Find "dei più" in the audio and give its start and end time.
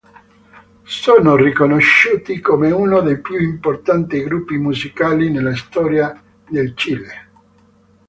3.01-3.37